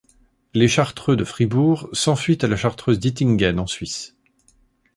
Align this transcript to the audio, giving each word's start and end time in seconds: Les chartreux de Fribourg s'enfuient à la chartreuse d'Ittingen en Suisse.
Les 0.55 0.67
chartreux 0.67 1.15
de 1.15 1.23
Fribourg 1.23 1.87
s'enfuient 1.93 2.39
à 2.41 2.47
la 2.47 2.55
chartreuse 2.55 2.97
d'Ittingen 2.97 3.59
en 3.59 3.67
Suisse. 3.67 4.15